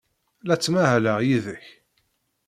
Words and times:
La 0.47 0.55
ttmahaleɣ 0.57 1.19
yid-k. 1.27 1.65